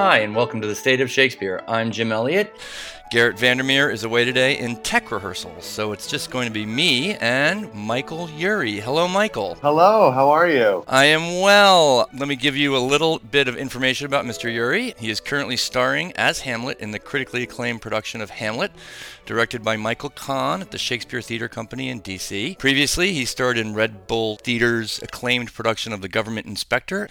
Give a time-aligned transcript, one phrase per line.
[0.00, 1.60] Hi, and welcome to the State of Shakespeare.
[1.66, 2.56] I'm Jim Elliott.
[3.10, 7.14] Garrett Vandermeer is away today in tech rehearsals, so it's just going to be me
[7.14, 8.80] and Michael Urie.
[8.80, 9.54] Hello, Michael.
[9.62, 10.84] Hello, how are you?
[10.86, 12.10] I am well.
[12.12, 14.52] Let me give you a little bit of information about Mr.
[14.52, 14.94] Urie.
[14.98, 18.72] He is currently starring as Hamlet in the critically acclaimed production of Hamlet,
[19.24, 22.56] directed by Michael Kahn at the Shakespeare Theater Company in D.C.
[22.58, 27.08] Previously, he starred in Red Bull Theater's acclaimed production of The Government Inspector,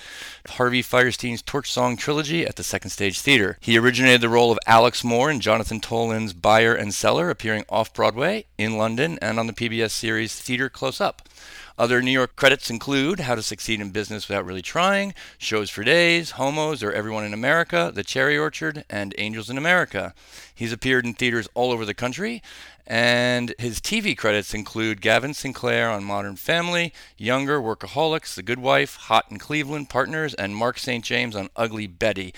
[0.47, 3.57] Harvey Fierstein's Torch Song trilogy at the Second Stage Theater.
[3.61, 7.93] He originated the role of Alex Moore in Jonathan Tolins' Buyer and Cellar, appearing off
[7.93, 11.29] Broadway, in London, and on the PBS series Theater Close Up.
[11.77, 15.85] Other New York credits include How to Succeed in Business Without Really Trying, Shows for
[15.85, 20.13] Days, Homos or Everyone in America, The Cherry Orchard, and Angels in America.
[20.53, 22.43] He's appeared in theaters all over the country,
[22.85, 28.95] and his TV credits include Gavin Sinclair on Modern Family, Younger, Workaholics, The Good Wife,
[28.95, 31.05] Hot in Cleveland, Partners, and Mark St.
[31.05, 32.33] James on Ugly Betty.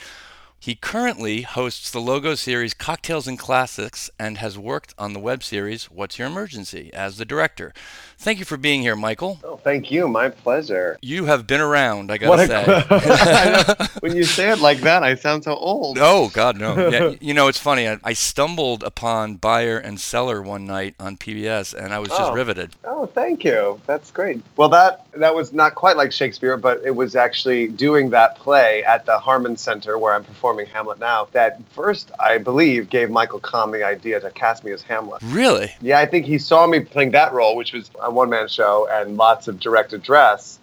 [0.61, 5.41] He currently hosts the Logo series Cocktails and Classics and has worked on the web
[5.41, 7.73] series What's Your Emergency as the director.
[8.17, 9.39] Thank you for being here, Michael.
[9.45, 10.09] Oh, thank you.
[10.09, 10.97] My pleasure.
[11.01, 13.87] You have been around, I gotta say.
[14.01, 15.97] when you say it like that, I sound so old.
[16.01, 16.89] Oh God, no.
[16.89, 17.87] Yeah, you know, it's funny.
[17.87, 22.21] I, I, stumbled upon Buyer and Cellar one night on PBS, and I was just
[22.21, 22.33] oh.
[22.33, 22.71] riveted.
[22.83, 23.79] Oh, thank you.
[23.85, 24.41] That's great.
[24.55, 28.83] Well, that that was not quite like Shakespeare, but it was actually doing that play
[28.83, 31.27] at the Harman Center where I'm performing Hamlet now.
[31.31, 35.21] That first, I believe, gave Michael Kahn the idea to cast me as Hamlet.
[35.23, 35.71] Really?
[35.81, 38.87] Yeah, I think he saw me playing that role, which was a one man show
[38.89, 40.59] and lots of direct address.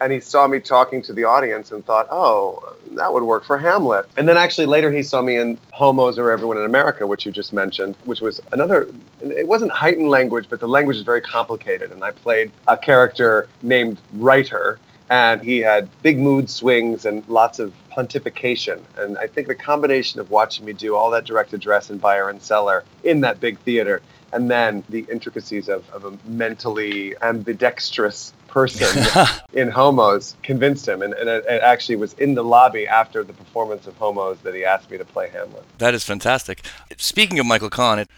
[0.00, 3.56] And he saw me talking to the audience and thought, oh, that would work for
[3.56, 4.06] Hamlet.
[4.16, 7.30] And then actually later he saw me in Homos or Everyone in America, which you
[7.30, 8.88] just mentioned, which was another,
[9.20, 11.92] it wasn't heightened language, but the language is very complicated.
[11.92, 14.80] And I played a character named Writer,
[15.12, 18.80] and he had big mood swings and lots of pontification.
[18.96, 22.30] And I think the combination of watching me do all that direct address in Buyer
[22.30, 24.00] and Cellar in that big theater
[24.32, 29.04] and then the intricacies of, of a mentally ambidextrous person
[29.52, 31.02] in Homos convinced him.
[31.02, 34.54] And, and it, it, actually was in the lobby after the performance of Homos that
[34.54, 35.64] he asked me to play Hamlet.
[35.76, 36.64] That is fantastic.
[36.96, 38.08] Speaking of Michael Kahn, it,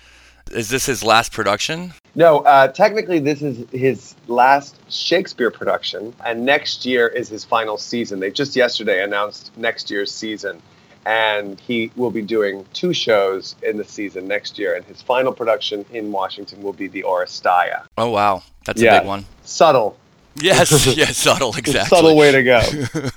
[0.52, 1.94] is this his last production?
[2.14, 7.76] No, uh, technically, this is his last Shakespeare production, and next year is his final
[7.76, 8.20] season.
[8.20, 10.62] They just yesterday announced next year's season
[11.06, 14.74] and he will be doing two shows in the season next year.
[14.74, 17.84] And his final production in Washington will be the Oresteia.
[17.98, 18.96] Oh wow, that's yeah.
[18.96, 19.26] a big one.
[19.42, 19.96] Subtle.
[20.36, 21.96] Yes, yes, subtle, exactly.
[21.96, 22.60] subtle way to go.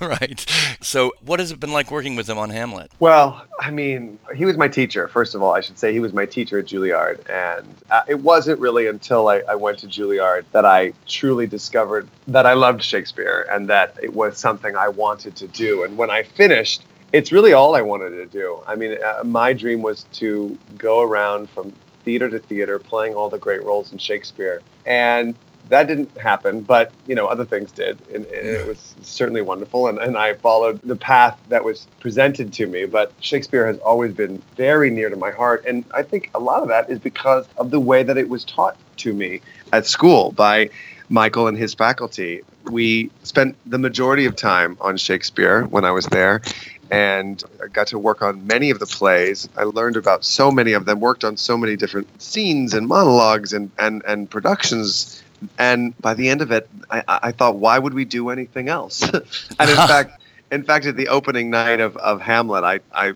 [0.00, 0.44] right.
[0.80, 2.92] So, what has it been like working with him on Hamlet?
[3.00, 5.08] Well, I mean, he was my teacher.
[5.08, 8.20] First of all, I should say he was my teacher at Juilliard, and uh, it
[8.20, 12.82] wasn't really until I, I went to Juilliard that I truly discovered that I loved
[12.82, 15.82] Shakespeare and that it was something I wanted to do.
[15.82, 18.62] And when I finished, it's really all I wanted to do.
[18.66, 21.72] I mean, uh, my dream was to go around from
[22.04, 24.62] theater to theater playing all the great roles in Shakespeare.
[24.86, 25.34] And
[25.68, 29.88] that didn't happen, but you know other things did, and, and it was certainly wonderful.
[29.88, 32.86] And, and I followed the path that was presented to me.
[32.86, 36.62] But Shakespeare has always been very near to my heart, and I think a lot
[36.62, 39.40] of that is because of the way that it was taught to me
[39.72, 40.70] at school by
[41.08, 42.42] Michael and his faculty.
[42.64, 46.42] We spent the majority of time on Shakespeare when I was there,
[46.90, 49.48] and I got to work on many of the plays.
[49.56, 53.52] I learned about so many of them, worked on so many different scenes and monologues
[53.52, 55.22] and, and, and productions.
[55.58, 59.02] And by the end of it, I, I thought, why would we do anything else?
[59.12, 63.12] and in fact, in fact, at the opening night of, of Hamlet, I, I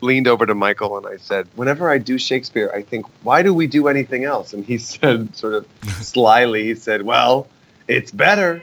[0.00, 3.54] leaned over to Michael and I said, Whenever I do Shakespeare, I think, why do
[3.54, 4.52] we do anything else?
[4.52, 5.66] And he said, sort of
[6.02, 7.46] slyly, he said, Well,
[7.88, 8.62] it's better.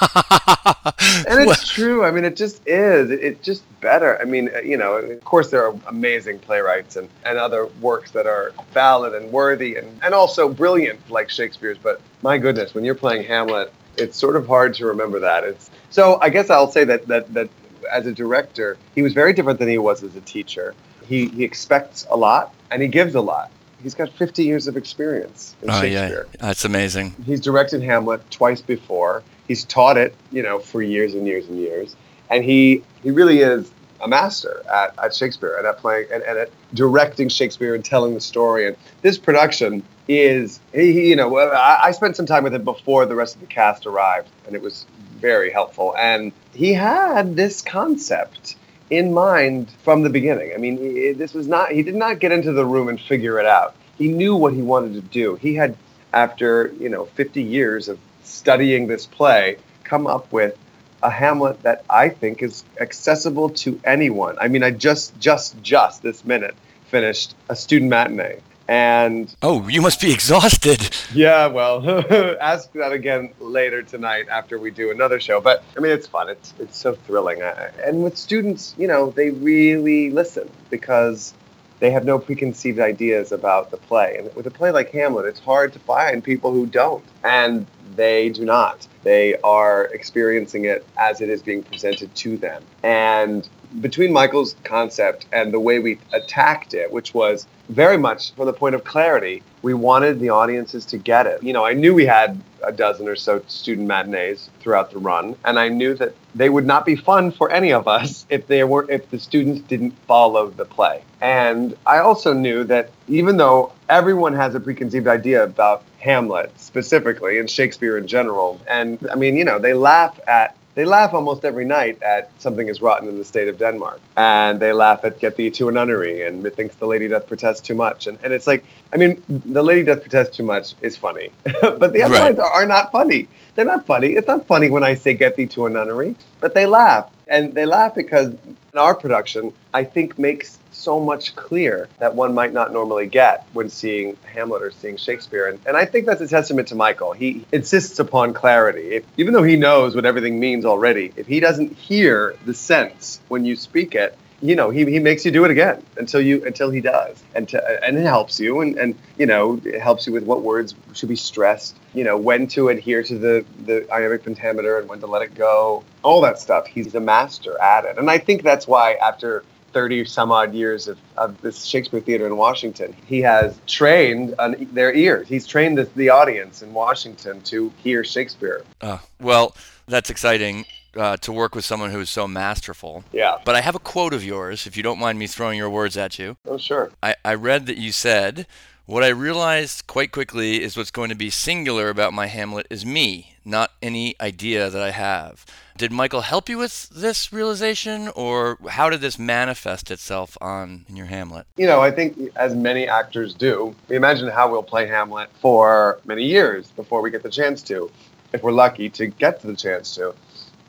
[1.28, 2.04] and it's well, true.
[2.04, 3.10] I mean, it just is.
[3.10, 4.20] It, it's just better.
[4.20, 8.10] I mean, uh, you know, of course, there are amazing playwrights and, and other works
[8.12, 11.78] that are valid and worthy and, and also brilliant, like Shakespeare's.
[11.78, 15.44] But my goodness, when you're playing Hamlet, it's sort of hard to remember that.
[15.44, 16.20] It's so.
[16.20, 17.48] I guess I'll say that that that
[17.90, 20.74] as a director, he was very different than he was as a teacher.
[21.06, 23.50] He he expects a lot and he gives a lot.
[23.86, 26.26] He's got 50 years of experience in oh, Shakespeare.
[26.32, 26.40] Yeah.
[26.40, 27.14] That's amazing.
[27.24, 31.56] He's directed Hamlet twice before he's taught it, you know, for years and years and
[31.56, 31.94] years,
[32.28, 36.36] and he he really is a master at, at Shakespeare and at playing and, and
[36.36, 38.66] at directing Shakespeare and telling the story.
[38.66, 43.06] And this production is, he, you know, I, I spent some time with him before
[43.06, 44.84] the rest of the cast arrived, and it was
[45.20, 45.94] very helpful.
[45.96, 48.56] And he had this concept
[48.90, 50.52] in mind from the beginning.
[50.54, 53.46] I mean, this was not, he did not get into the room and figure it
[53.46, 53.74] out.
[53.98, 55.36] He knew what he wanted to do.
[55.36, 55.76] He had,
[56.12, 60.56] after, you know, 50 years of studying this play, come up with
[61.02, 64.36] a Hamlet that I think is accessible to anyone.
[64.40, 66.54] I mean, I just, just, just this minute
[66.88, 68.40] finished a student matinee.
[68.68, 70.90] And oh, you must be exhausted.
[71.14, 71.88] Yeah, well,
[72.40, 75.40] ask that again later tonight after we do another show.
[75.40, 76.28] But I mean, it's fun.
[76.28, 77.42] It's it's so thrilling.
[77.42, 81.32] And with students, you know, they really listen because
[81.78, 84.16] they have no preconceived ideas about the play.
[84.18, 87.04] And with a play like Hamlet, it's hard to find people who don't.
[87.22, 88.86] And they do not.
[89.02, 92.62] They are experiencing it as it is being presented to them.
[92.82, 93.48] And
[93.80, 98.52] between Michael's concept and the way we attacked it, which was very much from the
[98.52, 101.42] point of clarity, we wanted the audiences to get it.
[101.42, 105.36] You know, I knew we had a dozen or so student matinees throughout the run,
[105.44, 108.62] and I knew that they would not be fun for any of us if they
[108.64, 111.02] were if the students didn't follow the play.
[111.20, 117.38] And I also knew that even though everyone has a preconceived idea about Hamlet specifically
[117.38, 121.44] and Shakespeare in general, and I mean, you know, they laugh at they laugh almost
[121.44, 123.98] every night at something is rotten in the state of Denmark.
[124.16, 127.64] And they laugh at Get Thee to a Nunnery and thinks the lady doth protest
[127.64, 128.06] too much.
[128.06, 128.62] And, and it's like,
[128.92, 131.30] I mean, the lady doth protest too much is funny,
[131.62, 132.38] but the other right.
[132.38, 133.26] are, are not funny.
[133.54, 134.08] They're not funny.
[134.08, 137.10] It's not funny when I say Get Thee to a Nunnery, but they laugh.
[137.26, 138.34] And they laugh because
[138.76, 143.46] in our production, I think makes so much clear that one might not normally get
[143.54, 145.48] when seeing Hamlet or seeing Shakespeare.
[145.48, 147.14] And, and I think that's a testament to Michael.
[147.14, 148.96] He insists upon clarity.
[148.96, 153.18] If, even though he knows what everything means already, if he doesn't hear the sense
[153.28, 154.18] when you speak it,
[154.48, 157.48] you know, he, he makes you do it again until you until he does, and
[157.48, 160.74] to, and it helps you, and, and you know, it helps you with what words
[160.92, 165.00] should be stressed, you know, when to adhere to the the iambic pentameter and when
[165.00, 166.66] to let it go, all that stuff.
[166.66, 170.88] He's a master at it, and I think that's why after 30 some odd years
[170.88, 172.96] of, of this Shakespeare Theater in Washington.
[173.06, 175.28] He has trained on their ears.
[175.28, 178.64] He's trained the, the audience in Washington to hear Shakespeare.
[178.80, 179.54] Uh, well,
[179.86, 180.64] that's exciting.
[180.96, 183.04] Uh, to work with someone who is so masterful.
[183.12, 183.36] Yeah.
[183.44, 185.96] But I have a quote of yours, if you don't mind me throwing your words
[185.98, 186.38] at you.
[186.46, 186.90] Oh, sure.
[187.02, 188.46] I, I read that you said,
[188.86, 192.86] What I realized quite quickly is what's going to be singular about my Hamlet is
[192.86, 195.44] me, not any idea that I have.
[195.76, 200.94] Did Michael help you with this realization, or how did this manifest itself on in
[200.94, 201.46] your Hamlet?
[201.56, 206.00] You know, I think as many actors do, we imagine how we'll play Hamlet for
[206.04, 207.90] many years before we get the chance to,
[208.32, 210.14] if we're lucky to get to the chance to.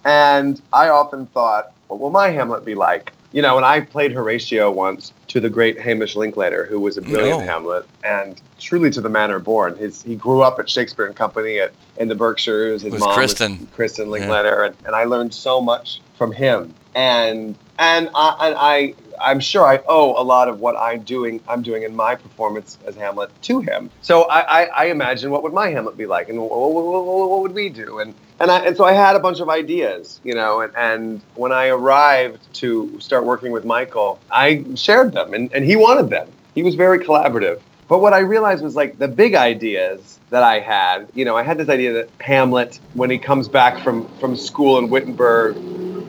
[0.07, 3.11] And I often thought, what will my Hamlet be like?
[3.33, 7.01] You know, and I played Horatio once to the great Hamish Linklater, who was a
[7.01, 7.45] brilliant no.
[7.45, 9.75] Hamlet and truly to the manner born.
[9.75, 12.83] His he grew up at Shakespeare and Company at in the Berkshires.
[12.83, 13.59] His mom Kristin.
[13.59, 14.67] was Kristin Linklater, yeah.
[14.67, 16.73] and, and I learned so much from him.
[16.95, 21.41] And and I, and I I'm sure I owe a lot of what I'm doing
[21.49, 23.89] I'm doing in my performance as Hamlet to him.
[24.01, 27.29] So I, I, I imagine what would my Hamlet be like, and what, what, what,
[27.29, 27.99] what, would we do?
[27.99, 30.61] And and I, and so I had a bunch of ideas, you know.
[30.61, 35.65] And, and when I arrived to start working with Michael, I shared them, and, and
[35.65, 36.29] he wanted them.
[36.53, 37.61] He was very collaborative.
[37.87, 41.07] But what I realized was like the big ideas that I had.
[41.13, 44.77] You know, I had this idea that Hamlet, when he comes back from from school
[44.77, 45.55] in Wittenberg,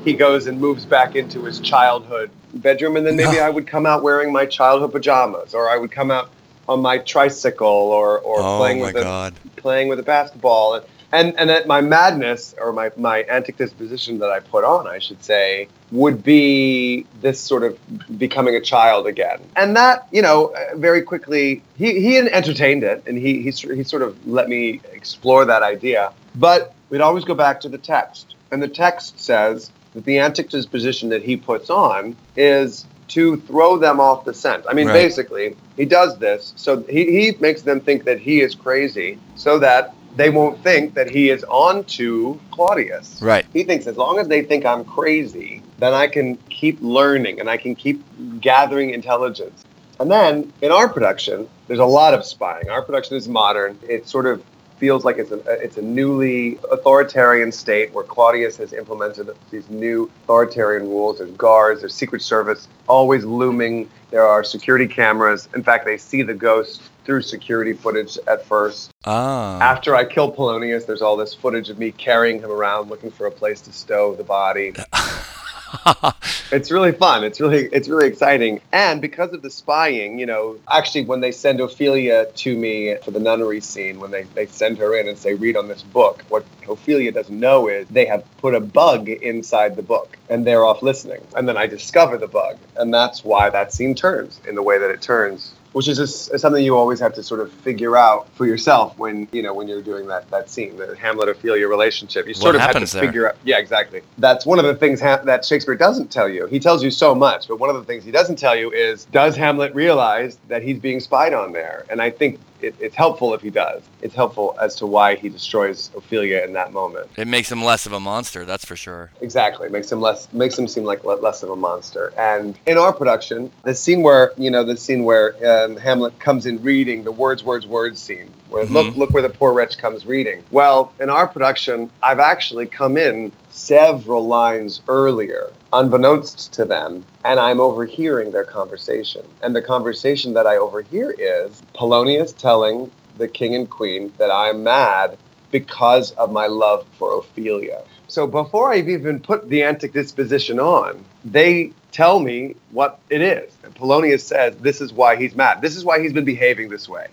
[0.05, 3.87] he goes and moves back into his childhood bedroom, and then maybe I would come
[3.87, 6.31] out wearing my childhood pajamas, or I would come out
[6.69, 11.39] on my tricycle, or or oh playing with a playing with a basketball, and and
[11.39, 15.23] and that my madness or my my antic disposition that I put on, I should
[15.23, 17.79] say, would be this sort of
[18.19, 23.03] becoming a child again, and that you know uh, very quickly he he entertained it,
[23.07, 27.35] and he he he sort of let me explore that idea, but we'd always go
[27.35, 31.71] back to the text, and the text says that the antic disposition that he puts
[31.71, 34.67] on is to throw them off the scent.
[34.69, 34.93] I mean, right.
[34.93, 39.59] basically, he does this so he, he makes them think that he is crazy so
[39.61, 43.21] that they won't think that he is on to Claudius.
[43.23, 43.47] Right.
[43.53, 47.49] He thinks as long as they think I'm crazy, then I can keep learning and
[47.49, 48.03] I can keep
[48.41, 49.65] gathering intelligence.
[50.01, 52.71] And then in our production, there's a lot of spying.
[52.71, 53.79] Our production is modern.
[53.83, 54.43] It sort of
[54.79, 60.11] feels like it's a it's a newly authoritarian state where Claudius has implemented these new
[60.25, 61.19] authoritarian rules.
[61.19, 63.91] There's guards, there's Secret Service always looming.
[64.11, 65.49] There are security cameras.
[65.55, 68.93] In fact, they see the ghost through security footage at first.
[69.07, 69.59] Ah.
[69.63, 73.27] After I kill Polonius, there's all this footage of me carrying him around looking for
[73.27, 74.75] a place to stow the body.
[76.53, 77.25] it's really fun.
[77.25, 78.61] It's really it's really exciting.
[78.73, 83.11] And because of the spying, you know, actually when they send Ophelia to me for
[83.11, 86.27] the nunnery scene, when they, they send her in and say, read on this book,
[86.29, 90.63] what Ophelia doesn't know is they have put a bug inside the book and they're
[90.67, 91.23] off listening.
[91.35, 92.59] And then I discover the bug.
[92.77, 96.39] And that's why that scene turns in the way that it turns which is just
[96.39, 99.69] something you always have to sort of figure out for yourself when you know when
[99.69, 102.27] you're doing that that scene, the Hamlet Ophelia relationship.
[102.27, 103.03] You sort What of have to there?
[103.07, 103.37] figure out.
[103.45, 104.03] Yeah, exactly.
[104.19, 106.47] That's one of the things ha- that Shakespeare doesn't tell you.
[106.47, 109.05] He tells you so much, but one of the things he doesn't tell you is
[109.07, 111.85] does Hamlet realize that he's being spied on there?
[111.91, 113.83] And I think it, it's helpful if he does.
[114.03, 117.09] It's helpful as to why he destroys Ophelia in that moment.
[117.17, 119.11] It makes him less of a monster, that's for sure.
[119.21, 122.13] Exactly, makes him less makes him seem like less of a monster.
[122.19, 125.35] And in our production, the scene where you know the scene where
[125.65, 128.97] um, Hamlet comes in reading the words, words, words scene, where look Mhm.
[128.97, 130.43] look where the poor wretch comes reading.
[130.51, 137.41] Well, in our production, I've actually come in several lines earlier, unbeknownst to them, and
[137.41, 139.23] I'm overhearing their conversation.
[139.43, 144.63] And the conversation that I overhear is Polonius telling the king and queen that I'm
[144.63, 145.19] mad
[145.51, 147.83] because of my love for Ophelia.
[148.07, 153.53] So before I've even put the antic disposition on, they tell me what it is.
[153.65, 155.61] And Polonius says this is why he's mad.
[155.61, 157.09] This is why he's been behaving this way.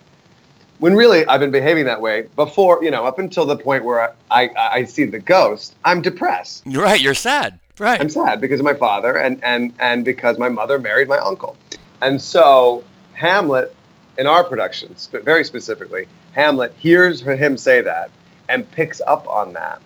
[0.78, 4.00] When really I've been behaving that way before, you know, up until the point where
[4.00, 6.66] I, I, I see the ghost, I'm depressed.
[6.66, 7.58] You're right, you're sad.
[7.78, 8.00] Right.
[8.00, 11.56] I'm sad because of my father and, and, and because my mother married my uncle.
[12.00, 13.74] And so Hamlet,
[14.18, 18.10] in our productions, but very specifically, Hamlet hears him say that
[18.48, 19.80] and picks up on that.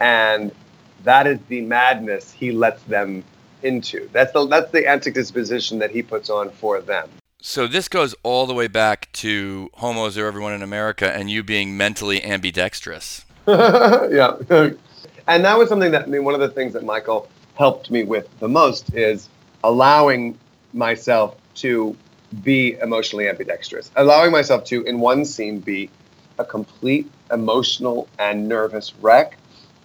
[0.00, 0.52] And
[1.04, 3.24] that is the madness he lets them
[3.62, 4.08] into.
[4.12, 7.08] That's the, that's the antic disposition that he puts on for them.
[7.40, 11.44] So this goes all the way back to homos or everyone in America and you
[11.44, 13.24] being mentally ambidextrous.
[13.46, 14.36] yeah.
[15.28, 18.02] And that was something that, I mean, one of the things that Michael helped me
[18.02, 19.28] with the most is
[19.62, 20.38] allowing
[20.72, 21.94] myself to
[22.42, 25.90] be emotionally ambidextrous, allowing myself to, in one scene, be
[26.38, 29.36] a complete emotional and nervous wreck,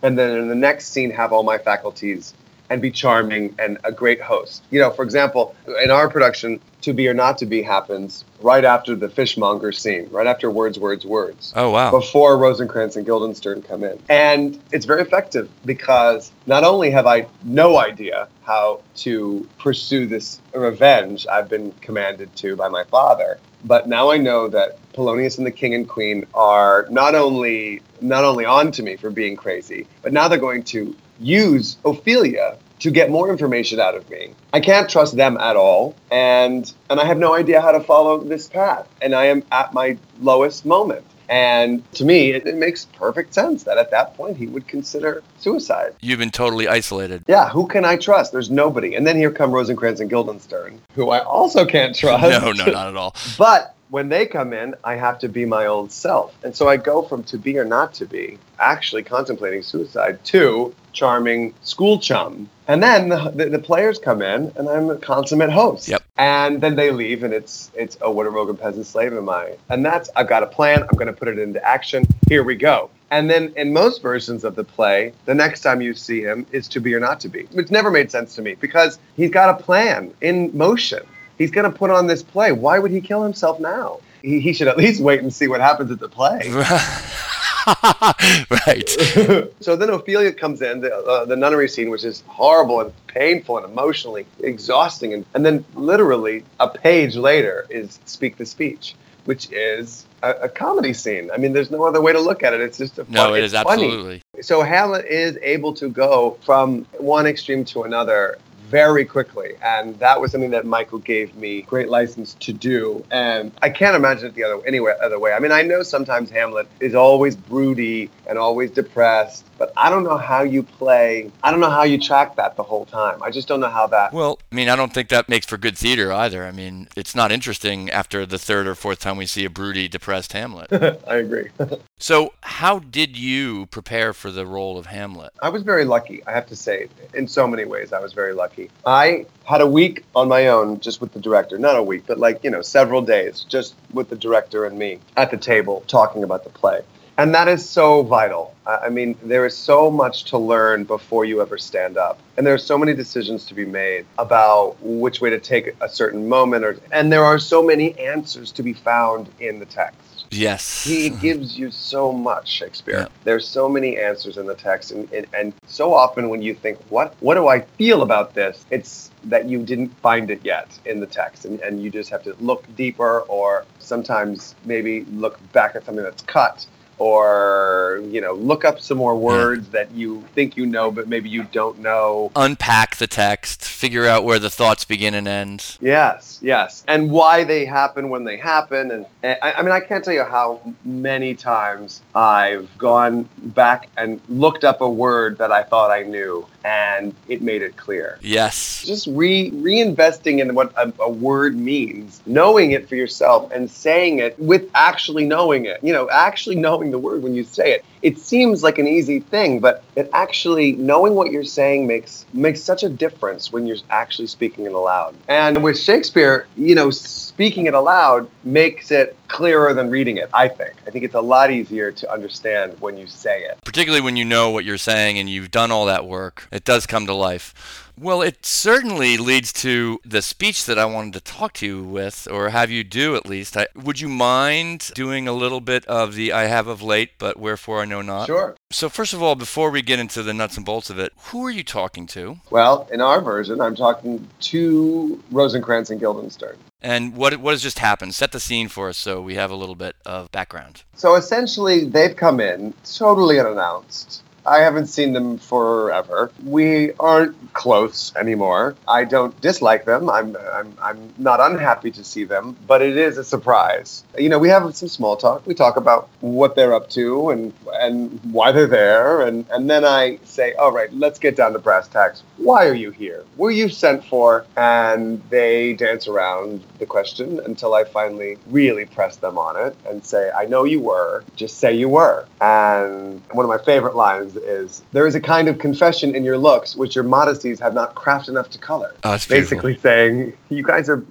[0.01, 2.33] and then in the next scene, have all my faculties
[2.73, 4.63] and be charming and a great host.
[4.71, 8.65] You know, for example, in our production, To Be or Not to Be happens right
[8.65, 11.91] after the fishmonger scene, right after Words, Words, Words Oh wow.
[11.91, 13.99] before Rosencrantz and Guildenstern come in.
[14.09, 20.41] And it's very effective because not only have I no idea how to pursue this
[20.53, 25.45] revenge I've been commanded to by my father, but now I know that Polonius and
[25.45, 29.87] the king and queen are not only not only on to me for being crazy,
[30.01, 34.33] but now they're going to use Ophelia to get more information out of me.
[34.51, 38.21] I can't trust them at all, and and I have no idea how to follow
[38.21, 38.87] this path.
[39.01, 41.05] And I am at my lowest moment.
[41.29, 45.23] And to me, it, it makes perfect sense that at that point he would consider
[45.39, 45.95] suicide.
[46.01, 47.23] You've been totally isolated.
[47.27, 48.33] Yeah, who can I trust?
[48.33, 48.95] There's nobody.
[48.95, 52.29] And then here come Rosencrantz and Guildenstern, who I also can't trust.
[52.29, 53.15] No, no, not at all.
[53.37, 56.35] But when they come in, I have to be my old self.
[56.43, 60.75] And so I go from to be or not to be, actually contemplating suicide, to
[60.91, 62.49] charming school chum.
[62.67, 65.87] And then the, the, the players come in, and I'm a consummate host.
[65.87, 66.03] Yep.
[66.17, 69.29] And then they leave, and it's it's oh, what a rogue and peasant slave am
[69.29, 69.57] I?
[69.69, 70.83] And that's I've got a plan.
[70.83, 72.05] I'm going to put it into action.
[72.27, 72.89] Here we go.
[73.11, 76.67] And then in most versions of the play, the next time you see him is
[76.69, 77.43] to be or not to be.
[77.51, 81.01] which never made sense to me because he's got a plan in motion.
[81.37, 82.51] He's going to put on this play.
[82.51, 83.99] Why would he kill himself now?
[84.23, 86.41] He, he should at least wait and see what happens at the play.
[88.67, 88.89] right.
[89.59, 93.57] so then Ophelia comes in, the, uh, the nunnery scene, which is horrible and painful
[93.57, 95.13] and emotionally exhausting.
[95.13, 100.49] And, and then literally a page later is Speak the Speech, which is a, a
[100.49, 101.29] comedy scene.
[101.31, 102.61] I mean, there's no other way to look at it.
[102.61, 103.85] It's just a No, it it's funny.
[103.85, 104.21] absolutely.
[104.41, 108.37] So Hamlet is able to go from one extreme to another
[108.73, 113.05] very quickly, and that was something that Michael gave me great license to do.
[113.11, 115.31] And I can't imagine it the other any other way.
[115.31, 120.03] I mean, I know sometimes Hamlet is always broody and always depressed, but I don't
[120.03, 121.31] know how you play.
[121.43, 123.21] I don't know how you track that the whole time.
[123.21, 124.11] I just don't know how that.
[124.11, 126.43] Well, I mean, I don't think that makes for good theater either.
[126.43, 129.87] I mean, it's not interesting after the third or fourth time we see a broody,
[129.87, 130.73] depressed Hamlet.
[131.07, 131.49] I agree.
[131.99, 135.31] so, how did you prepare for the role of Hamlet?
[135.43, 136.87] I was very lucky, I have to say.
[137.13, 138.62] In so many ways, I was very lucky.
[138.85, 141.57] I had a week on my own just with the director.
[141.57, 144.99] Not a week, but like, you know, several days just with the director and me
[145.17, 146.81] at the table talking about the play.
[147.17, 148.55] And that is so vital.
[148.65, 152.19] I mean, there is so much to learn before you ever stand up.
[152.37, 155.89] And there are so many decisions to be made about which way to take a
[155.89, 159.99] certain moment or and there are so many answers to be found in the text
[160.35, 160.83] Yes.
[160.83, 163.07] he gives you so much shakespeare Yeah.
[163.23, 166.77] there's so many answers in the text and, and, and so often when you think
[166.89, 170.99] what what do i feel about this it's that you didn't find it yet in
[170.99, 175.75] the text and, and you just have to look deeper or sometimes maybe look back
[175.75, 176.65] at something that's cut
[176.97, 181.29] or you know look up some more words that you think you know but maybe
[181.29, 182.31] you don't know.
[182.35, 185.77] Unpack the text, figure out where the thoughts begin and end.
[185.81, 186.83] yes yes.
[186.87, 188.91] And why they happen when they happen.
[188.91, 193.89] And, and I, I mean i can't tell you how many times i've gone back
[193.97, 198.17] and looked up a word that i thought i knew and it made it clear
[198.21, 198.83] Yes.
[198.85, 204.19] just re reinvesting in what a, a word means, knowing it for yourself and saying
[204.19, 205.79] it with actually knowing it.
[205.83, 207.85] You know, actually knowing the word when you say it.
[208.01, 212.61] It seems like an easy thing, but it actually knowing what you're saying makes makes
[212.61, 215.15] such a difference when you're actually speaking it aloud.
[215.27, 220.47] And with Shakespeare, you know, speaking it aloud makes it clearer than reading it, I
[220.47, 220.73] think.
[220.85, 223.57] I think it's a lot easier to understand when you say it.
[223.65, 226.85] Particularly when you know what you're saying and you've done all that work, it does
[226.85, 227.83] come to life.
[227.99, 232.27] Well, it certainly leads to the speech that I wanted to talk to you with,
[232.31, 233.57] or have you do at least.
[233.57, 237.37] I, would you mind doing a little bit of the I have of late, but
[237.37, 238.27] wherefore I know not?
[238.27, 238.55] Sure.
[238.71, 241.45] So, first of all, before we get into the nuts and bolts of it, who
[241.45, 242.37] are you talking to?
[242.49, 246.57] Well, in our version, I'm talking to Rosencrantz and Guildenstern.
[246.81, 248.15] And what, what has just happened?
[248.15, 250.83] Set the scene for us so we have a little bit of background.
[250.95, 254.22] So essentially, they've come in totally unannounced.
[254.45, 256.31] I haven't seen them forever.
[256.43, 258.75] We aren't close anymore.
[258.87, 260.09] I don't dislike them.
[260.09, 264.03] I'm, I'm, I'm not unhappy to see them, but it is a surprise.
[264.17, 265.45] You know, we have some small talk.
[265.47, 269.85] We talk about what they're up to and and why they're there, and and then
[269.85, 272.23] I say, all right, let's get down to brass tacks.
[272.37, 273.23] Why are you here?
[273.37, 274.45] Were you sent for?
[274.57, 280.05] And they dance around the question until I finally really press them on it and
[280.05, 281.23] say, I know you were.
[281.35, 282.27] Just say you were.
[282.41, 286.37] And one of my favorite lines is, there is a kind of confession in your
[286.37, 288.93] looks which your modesties have not craft enough to color.
[289.03, 289.35] Oh, beautiful.
[289.35, 291.03] Basically saying, you guys are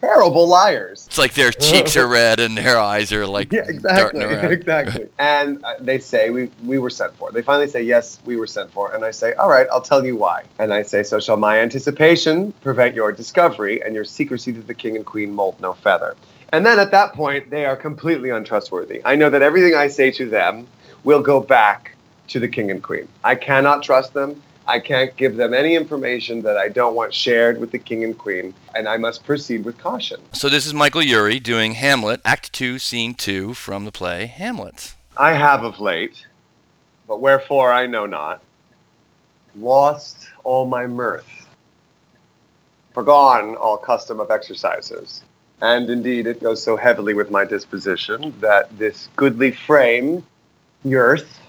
[0.00, 1.06] terrible liars.
[1.06, 5.08] It's like their cheeks are red and their eyes are like Yeah, exactly, exactly.
[5.18, 7.32] And uh, they say we we were sent for.
[7.32, 10.04] They finally say yes, we were sent for, and I say, all right, I'll tell
[10.04, 10.44] you why.
[10.58, 14.74] And I say, so shall my anticipation prevent your discovery, and your secrecy to the
[14.74, 16.16] king and queen mold no feather.
[16.52, 19.02] And then at that point, they are completely untrustworthy.
[19.04, 20.66] I know that everything I say to them
[21.04, 21.94] will go back
[22.28, 23.08] to the king and queen.
[23.24, 24.42] I cannot trust them.
[24.66, 28.16] I can't give them any information that I don't want shared with the king and
[28.16, 30.20] queen, and I must proceed with caution.
[30.34, 34.94] So this is Michael Urie doing Hamlet, Act 2, Scene 2 from the play Hamlet.
[35.16, 36.26] I have of late,
[37.06, 38.42] but wherefore I know not,
[39.56, 41.48] lost all my mirth,
[42.92, 45.22] forgone all custom of exercises.
[45.62, 50.24] And indeed, it goes so heavily with my disposition that this goodly frame,
[50.86, 51.40] earth,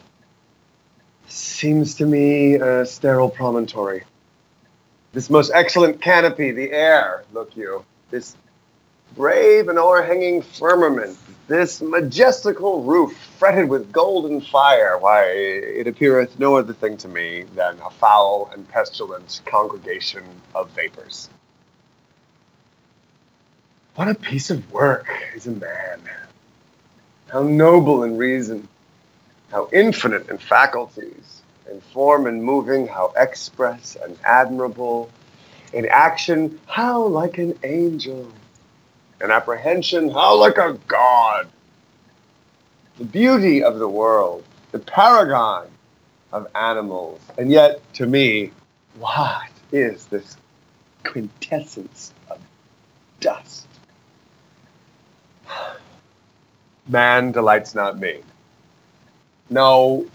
[1.32, 4.04] seems to me a sterile promontory.
[5.12, 8.36] This most excellent canopy, the air, look you, this
[9.16, 16.56] brave and o'erhanging firmament, this majestical roof fretted with golden fire, why, it appeareth no
[16.56, 21.30] other thing to me than a foul and pestilent congregation of vapors.
[23.96, 26.00] What a piece of work is a man!
[27.28, 28.69] How noble in reason,
[29.52, 35.10] how infinite in faculties, in form and moving, how express and admirable,
[35.74, 38.32] in action, how like an angel,
[39.22, 41.48] in apprehension, how like a god.
[42.98, 45.68] The beauty of the world, the paragon
[46.32, 48.52] of animals, and yet, to me,
[48.98, 50.38] what is this
[51.04, 52.40] quintessence of
[53.20, 53.68] dust?
[56.88, 58.22] Man delights not me.
[59.50, 60.06] No,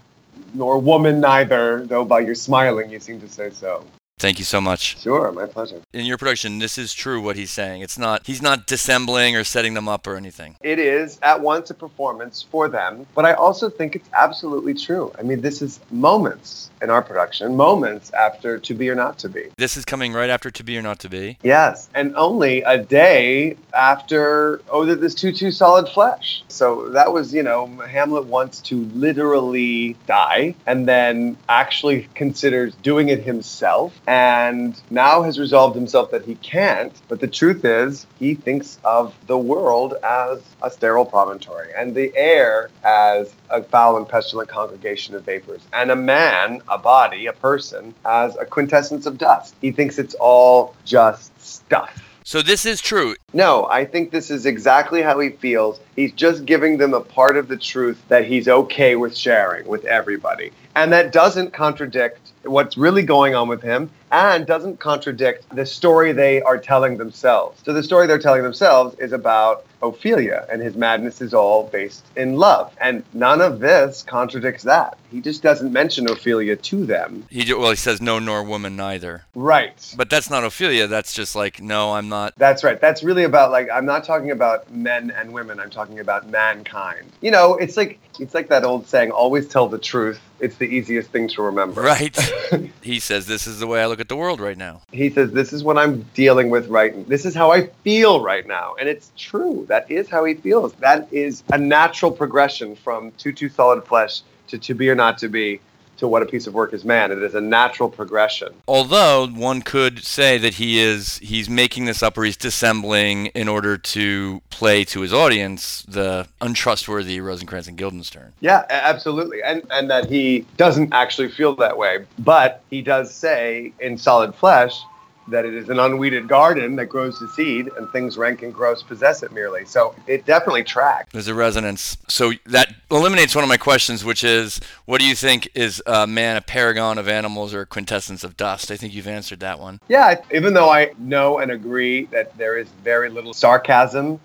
[0.53, 3.85] nor woman neither, though by your smiling you seem to say so.
[4.17, 5.01] Thank you so much.
[5.01, 5.81] Sure, my pleasure.
[5.91, 7.81] In your production, this is true what he's saying.
[7.81, 10.55] It's not he's not dissembling or setting them up or anything.
[10.61, 15.11] It is at once a performance for them, but I also think it's absolutely true.
[15.19, 19.29] I mean, this is moments in our production, moments after To Be or Not to
[19.29, 19.49] Be.
[19.57, 21.37] This is coming right after To Be or Not to Be.
[21.43, 26.43] Yes, and only a day after Oh, that this too too solid flesh.
[26.47, 33.09] So that was, you know, Hamlet wants to literally die, and then actually considers doing
[33.09, 36.93] it himself, and now has resolved himself that he can't.
[37.07, 42.15] But the truth is, he thinks of the world as a sterile promontory, and the
[42.15, 47.33] air as a foul and pestilent congregation of vapors, and a man, a body, a
[47.33, 49.55] person, as a quintessence of dust.
[49.61, 52.01] He thinks it's all just stuff.
[52.27, 53.15] So this is true.
[53.33, 55.79] No, I think this is exactly how he feels.
[55.95, 59.85] He's just giving them a part of the truth that he's okay with sharing with
[59.85, 60.51] everybody.
[60.75, 66.11] And that doesn't contradict what's really going on with him and doesn't contradict the story
[66.11, 67.61] they are telling themselves.
[67.65, 72.05] So the story they're telling themselves is about Ophelia, and his madness is all based
[72.15, 72.73] in love.
[72.81, 74.97] And none of this contradicts that.
[75.11, 77.25] He just doesn't mention Ophelia to them.
[77.29, 79.23] He well, he says no, nor woman neither.
[79.33, 79.93] Right.
[79.95, 80.87] But that's not Ophelia.
[80.87, 82.33] That's just like no, I'm not.
[82.37, 82.79] That's right.
[82.79, 85.59] That's really about like I'm not talking about men and women.
[85.59, 87.11] I'm talking about mankind.
[87.21, 90.19] You know, it's like it's like that old saying, always tell the truth.
[90.39, 91.81] It's the easiest thing to remember.
[91.81, 92.17] Right.
[92.81, 94.81] he says this is the way I look at the world right now.
[94.91, 96.95] He says this is what I'm dealing with right.
[96.95, 97.03] Now.
[97.07, 99.65] This is how I feel right now, and it's true.
[99.67, 100.73] That is how he feels.
[100.73, 105.17] That is a natural progression from two two solid flesh to to be or not
[105.19, 105.59] to be
[105.97, 107.11] to what a piece of work is man.
[107.11, 108.49] It is a natural progression.
[108.67, 113.47] Although one could say that he is he's making this up or he's dissembling in
[113.47, 118.33] order to play to his audience the untrustworthy Rosencrantz and Guildenstern.
[118.39, 119.41] Yeah, absolutely.
[119.43, 122.05] And and that he doesn't actually feel that way.
[122.19, 124.81] But he does say in solid flesh
[125.27, 128.83] that it is an unweeded garden that grows the seed and things rank and gross
[128.83, 129.65] possess it merely.
[129.65, 131.11] So it definitely tracks.
[131.11, 131.97] There's a resonance.
[132.07, 136.05] So that eliminates one of my questions, which is what do you think is uh,
[136.05, 138.71] man a paragon of animals or a quintessence of dust?
[138.71, 139.79] I think you've answered that one.
[139.87, 144.19] Yeah, even though I know and agree that there is very little sarcasm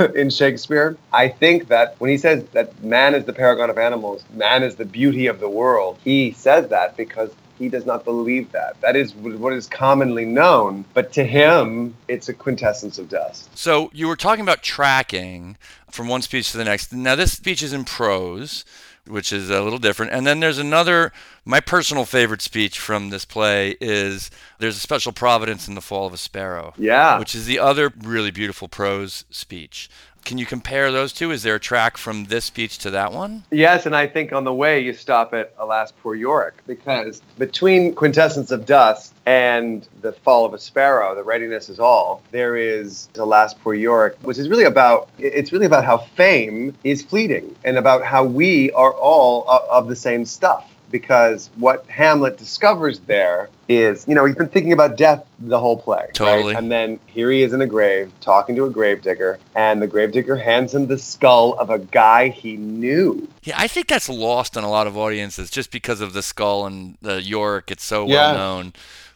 [0.14, 0.96] in Shakespeare.
[1.12, 4.76] I think that when he says that man is the paragon of animals, man is
[4.76, 8.80] the beauty of the world, he says that because he does not believe that.
[8.80, 13.56] That is what is commonly known, but to him, it's a quintessence of dust.
[13.56, 15.56] So you were talking about tracking
[15.90, 16.92] from one speech to the next.
[16.92, 18.64] Now, this speech is in prose,
[19.06, 20.12] which is a little different.
[20.12, 21.12] And then there's another,
[21.44, 26.06] my personal favorite speech from this play is There's a Special Providence in the Fall
[26.06, 26.74] of a Sparrow.
[26.76, 27.18] Yeah.
[27.18, 29.88] Which is the other really beautiful prose speech.
[30.24, 31.30] Can you compare those two?
[31.30, 33.44] Is there a track from this speech to that one?
[33.50, 37.94] Yes, and I think on the way you stop at Alas Poor Yorick because between
[37.94, 43.08] Quintessence of Dust and The Fall of a Sparrow, The Readiness is All, there is
[43.16, 47.76] Alas Poor Yorick, which is really about it's really about how fame is fleeting and
[47.76, 54.06] about how we are all of the same stuff because what Hamlet discovers there is,
[54.06, 56.06] you know, he's been thinking about death the whole play.
[56.12, 56.54] Totally.
[56.54, 56.62] Right?
[56.62, 60.36] And then here he is in a grave talking to a gravedigger, and the gravedigger
[60.36, 63.26] hands him the skull of a guy he knew.
[63.42, 66.64] Yeah, I think that's lost on a lot of audiences just because of the skull
[66.64, 67.72] and the Yorick.
[67.72, 68.14] It's so Yeah.
[68.14, 68.72] well known.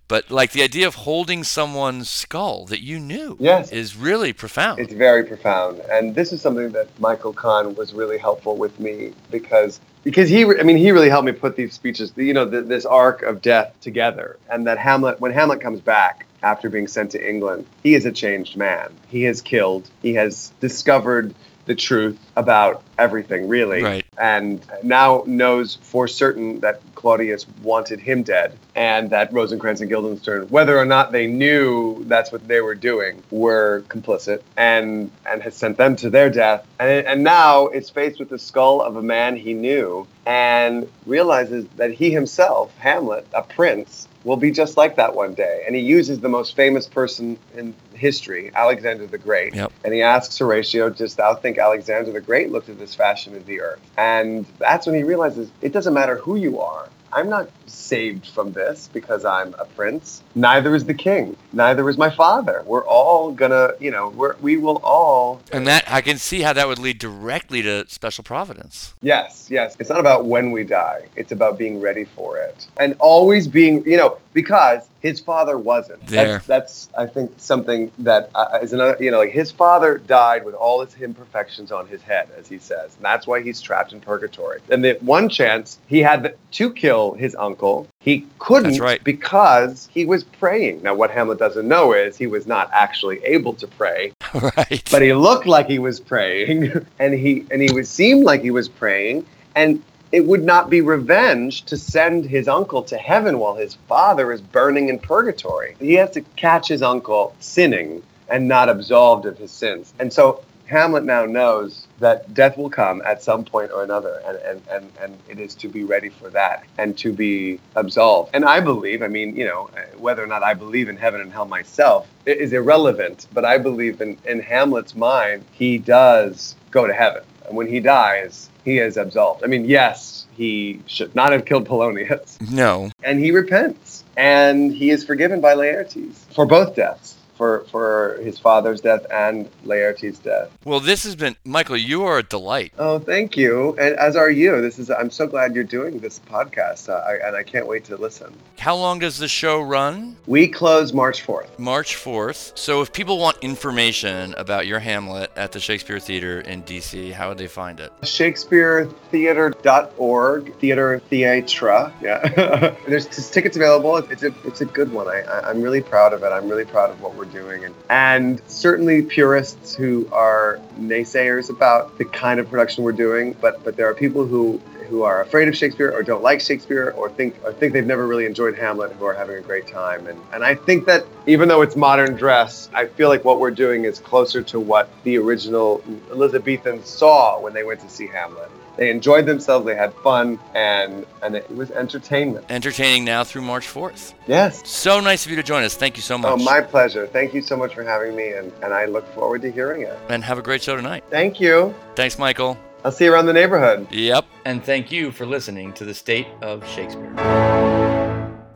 [0.08, 3.70] But like the idea of holding someone's skull that you knew Yes.
[3.70, 4.80] is really profound.
[4.80, 9.12] It's very profound, and this is something that Michael Kahn was really helpful with me
[9.30, 12.64] because because he, I mean, he really helped me put these speeches, you know, th-
[12.64, 17.10] this arc of death together, and that Hamlet, when Hamlet comes back after being sent
[17.10, 18.90] to England, he is a changed man.
[19.08, 19.90] He has killed.
[20.00, 21.34] He has discovered
[21.68, 24.04] the truth about everything, really, Right.
[24.18, 30.48] and now knows for certain that Claudius wanted him dead, and that Rosencrantz and Guildenstern,
[30.48, 35.54] whether or not they knew that's what they were doing, were complicit, and and has
[35.54, 36.66] sent them to their death.
[36.80, 41.66] And and now is faced with the skull of a man he knew, and realizes
[41.76, 45.62] that he himself, Hamlet, a prince, will be just like that one day.
[45.66, 49.54] And he uses the most famous person in history, Alexander the Great.
[49.54, 49.72] Yep.
[49.84, 53.46] And he asks Horatio, Dost thou think Alexander the Great looked at this fashion of
[53.46, 53.80] the earth?
[53.96, 56.88] And that's when he realizes it doesn't matter who you are.
[57.12, 60.22] I'm not saved from this because I'm a prince.
[60.34, 61.36] Neither is the king.
[61.52, 62.62] Neither is my father.
[62.66, 65.40] We're all gonna, you know, we're, we will all.
[65.52, 68.94] and that I can see how that would lead directly to special providence.
[69.00, 69.76] Yes, yes.
[69.78, 71.06] It's not about when we die.
[71.16, 76.04] It's about being ready for it and always being, you know, because his father wasn't.
[76.06, 76.42] There.
[76.46, 80.44] That's, that's I think, something that uh, is another, you know, like his father died
[80.44, 82.96] with all his imperfections on his head, as he says.
[82.96, 84.60] And that's why he's trapped in purgatory.
[84.70, 89.02] And the one chance he had to kill his uncle, he couldn't right.
[89.04, 90.82] because he was praying.
[90.82, 94.82] Now, what Hamlet doesn't know is he was not actually able to pray right.
[94.90, 98.50] but he looked like he was praying and he and he was seemed like he
[98.50, 103.54] was praying and it would not be revenge to send his uncle to heaven while
[103.54, 108.68] his father is burning in purgatory he has to catch his uncle sinning and not
[108.68, 113.44] absolved of his sins and so hamlet now knows that death will come at some
[113.44, 116.96] point or another and, and, and, and it is to be ready for that and
[116.98, 118.30] to be absolved.
[118.34, 121.32] And i believe i mean you know whether or not i believe in heaven and
[121.32, 126.92] hell myself is irrelevant but i believe in, in hamlet's mind he does go to
[126.92, 127.22] heaven.
[127.46, 129.44] And when he dies he is absolved.
[129.44, 132.38] I mean yes he should not have killed polonius.
[132.50, 132.90] No.
[133.02, 134.04] and he repents.
[134.16, 139.48] And he is forgiven by laertes for both deaths for for his father's death and
[139.64, 140.50] Laertes' death.
[140.64, 141.78] Well, this has been Michael.
[141.78, 142.74] You are a delight.
[142.78, 144.60] Oh, thank you, and as are you.
[144.60, 144.90] This is.
[144.90, 148.34] I'm so glad you're doing this podcast, uh, I, and I can't wait to listen.
[148.58, 150.16] How long does the show run?
[150.26, 151.56] We close March 4th.
[151.58, 152.58] March 4th.
[152.58, 157.28] So if people want information about your Hamlet at the Shakespeare Theater in DC, how
[157.28, 157.92] would they find it?
[158.02, 160.54] ShakespeareTheater.org.
[160.56, 161.92] Theater Theatra.
[162.02, 162.74] Yeah.
[162.88, 163.96] There's tickets available.
[163.98, 165.06] It's a it's a good one.
[165.06, 166.26] I, I I'm really proud of it.
[166.26, 171.96] I'm really proud of what we're doing, and and certainly purists who are naysayers about
[171.98, 175.48] the kind of production we're doing, but but there are people who who are afraid
[175.48, 178.92] of Shakespeare or don't like Shakespeare or think or think they've never really enjoyed Hamlet
[178.92, 180.06] who are having a great time.
[180.06, 183.50] And and I think that even though it's modern dress, I feel like what we're
[183.50, 188.50] doing is closer to what the original Elizabethans saw when they went to see Hamlet.
[188.78, 192.46] They enjoyed themselves, they had fun, and and it was entertainment.
[192.48, 194.14] Entertaining now through March 4th.
[194.28, 194.66] Yes.
[194.68, 195.74] So nice of you to join us.
[195.74, 196.32] Thank you so oh, much.
[196.32, 197.08] Oh, my pleasure.
[197.08, 199.98] Thank you so much for having me, and, and I look forward to hearing it.
[200.08, 201.02] and have a great show tonight.
[201.10, 201.74] Thank you.
[201.96, 202.56] Thanks, Michael.
[202.84, 203.88] I'll see you around the neighborhood.
[203.90, 204.24] Yep.
[204.44, 207.77] And thank you for listening to the State of Shakespeare.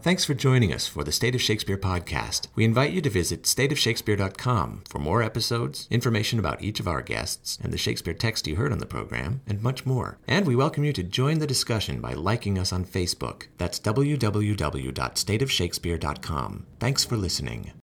[0.03, 2.49] Thanks for joining us for the State of Shakespeare podcast.
[2.57, 7.57] We invite you to visit stateofshakespeare.com for more episodes, information about each of our guests,
[7.63, 10.19] and the Shakespeare text you heard on the program, and much more.
[10.27, 13.45] And we welcome you to join the discussion by liking us on Facebook.
[13.59, 16.67] That's www.stateofshakespeare.com.
[16.81, 17.73] Thanks for listening.